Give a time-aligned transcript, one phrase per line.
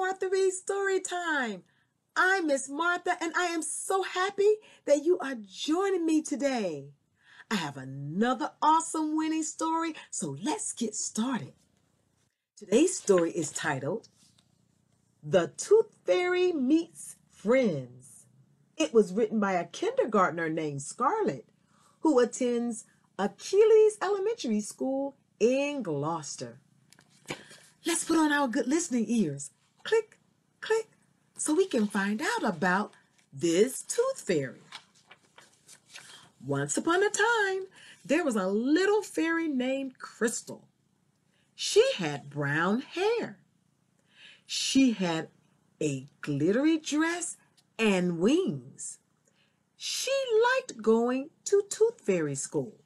[0.00, 1.62] Martha Reed Story Time.
[2.16, 4.50] I'm Miss Martha, and I am so happy
[4.86, 6.86] that you are joining me today.
[7.50, 11.52] I have another awesome winning story, so let's get started.
[12.56, 14.08] Today's story is titled
[15.22, 18.24] The Tooth Fairy Meets Friends.
[18.78, 21.44] It was written by a kindergartner named Scarlett,
[21.98, 22.86] who attends
[23.18, 26.58] Achilles Elementary School in Gloucester.
[27.84, 29.50] Let's put on our good listening ears.
[29.82, 30.18] Click,
[30.60, 30.88] click,
[31.36, 32.92] so we can find out about
[33.32, 34.62] this tooth fairy.
[36.44, 37.66] Once upon a time,
[38.04, 40.68] there was a little fairy named Crystal.
[41.54, 43.38] She had brown hair.
[44.46, 45.28] She had
[45.80, 47.36] a glittery dress
[47.78, 48.98] and wings.
[49.76, 50.12] She
[50.56, 52.79] liked going to tooth fairy school.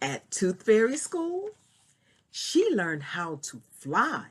[0.00, 1.50] At Tooth Fairy School,
[2.30, 4.26] she learned how to fly.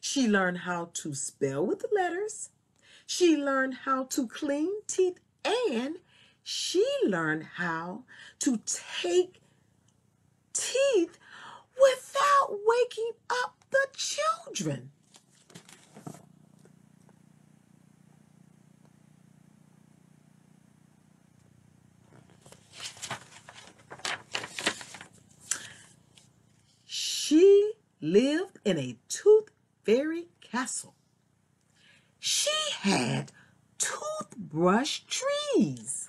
[0.00, 2.50] She learned how to spell with the letters.
[3.06, 5.96] She learned how to clean teeth and
[6.44, 8.04] she learned how
[8.40, 9.40] to take
[10.52, 11.18] teeth
[11.80, 14.90] without waking up the children.
[26.86, 29.50] She lived in a tooth
[29.84, 30.94] fairy castle.
[32.18, 33.32] She had
[33.78, 36.08] toothbrush trees.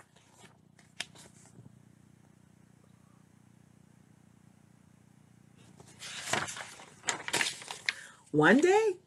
[8.32, 8.98] One day,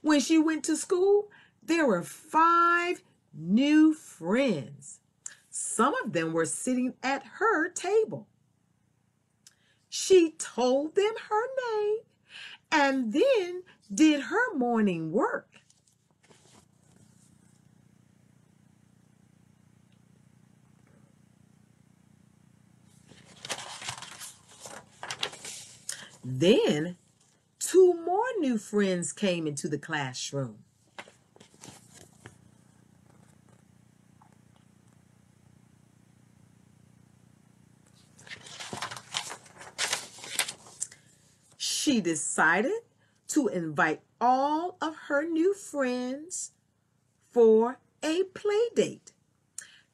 [0.00, 1.28] when she went to school,
[1.62, 3.00] there were five
[3.32, 4.98] new friends.
[5.50, 8.26] Some of them were sitting at her table.
[9.92, 11.96] She told them her name
[12.70, 15.48] and then did her morning work.
[26.24, 26.96] Then
[27.58, 30.58] two more new friends came into the classroom.
[41.90, 42.82] She decided
[43.30, 46.52] to invite all of her new friends
[47.32, 49.10] for a play date.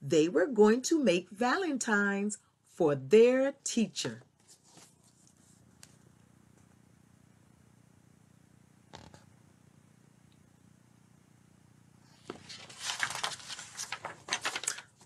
[0.03, 2.37] They were going to make Valentines
[2.69, 4.21] for their teacher.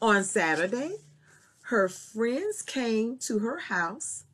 [0.03, 0.97] On Saturday,
[1.67, 4.25] her friends came to her house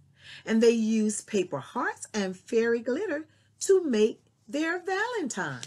[0.44, 3.26] and they used paper hearts and fairy glitter
[3.60, 5.66] to make their valentines.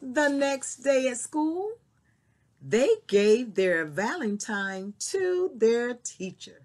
[0.00, 1.70] The next day at school,
[2.60, 6.62] they gave their valentine to their teacher.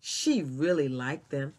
[0.00, 1.54] She really liked them.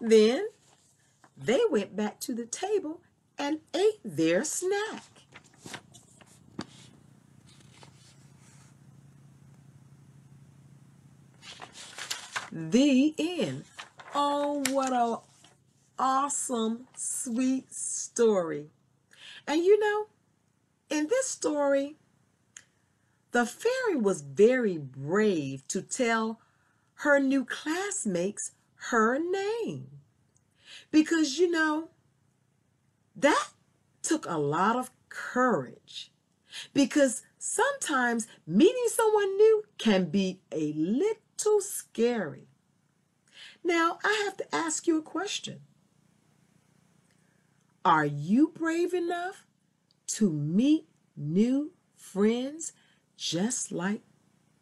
[0.00, 0.48] Then
[1.36, 3.00] they went back to the table
[3.38, 5.02] and ate their snack.
[12.52, 13.64] The end.
[14.14, 15.18] Oh, what a
[15.98, 18.70] awesome, sweet story.
[19.46, 20.06] And you know,
[20.88, 21.96] in this story,
[23.32, 26.40] the fairy was very brave to tell
[27.00, 28.52] her new classmates
[28.90, 29.88] her name.
[30.90, 31.90] Because, you know,
[33.14, 33.48] that
[34.02, 36.12] took a lot of courage.
[36.72, 42.48] Because sometimes meeting someone new can be a little scary.
[43.64, 45.60] Now, I have to ask you a question.
[47.84, 49.46] Are you brave enough
[50.08, 52.72] to meet new friends
[53.16, 54.02] just like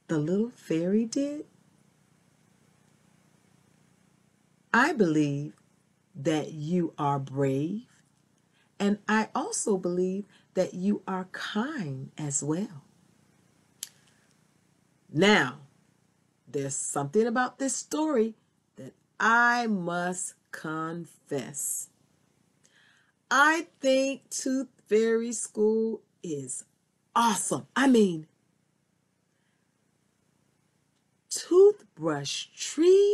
[0.08, 1.46] the little fairy did?
[4.74, 5.52] I believe
[6.16, 7.86] that you are brave,
[8.80, 10.24] and I also believe
[10.54, 12.82] that you are kind as well.
[15.12, 15.58] Now,
[16.48, 18.34] there's something about this story
[18.74, 21.90] that I must confess.
[23.30, 26.64] I think Tooth Fairy School is
[27.14, 27.68] awesome.
[27.76, 28.26] I mean,
[31.30, 33.13] toothbrush trees.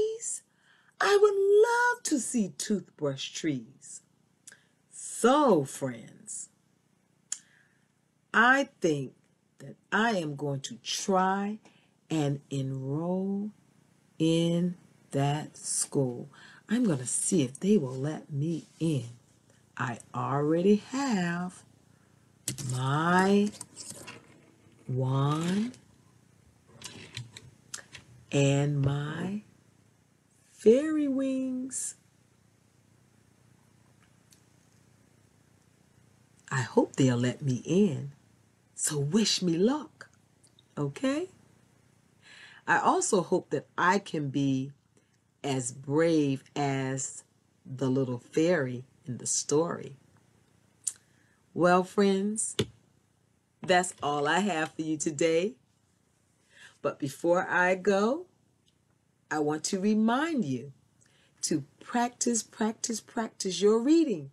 [1.01, 4.03] I would love to see toothbrush trees.
[4.91, 6.51] So, friends,
[8.35, 9.15] I think
[9.59, 11.59] that I am going to try
[12.11, 13.51] and enroll
[14.19, 14.77] in
[15.13, 16.29] that school.
[16.69, 19.09] I'm going to see if they will let me in.
[19.77, 21.63] I already have
[22.71, 23.51] my
[24.87, 25.79] wand
[28.31, 29.43] and my
[30.61, 31.95] fairy wings.
[36.51, 38.13] I hope they'll let me in.
[38.75, 40.11] So wish me luck,
[40.77, 41.29] okay?
[42.67, 44.73] I also hope that I can be
[45.43, 47.25] as brave as
[47.65, 49.97] the little fairy in the story.
[51.55, 52.55] Well, friends,
[53.63, 55.55] that's all I have for you today.
[56.83, 58.27] But before I go,
[59.31, 60.73] I want to remind you
[61.43, 64.31] to practice, practice, practice your reading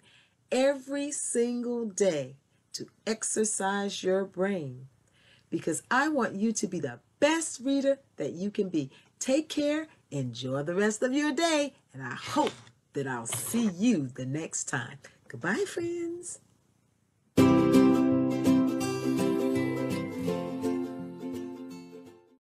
[0.52, 2.36] every single day
[2.74, 4.88] to exercise your brain
[5.50, 8.90] because I want you to be the best reader that you can be.
[9.20, 12.54] Take care, enjoy the rest of your day, and I hope
[12.94, 14.98] that I'll see you the next time.
[15.28, 16.40] Goodbye, friends.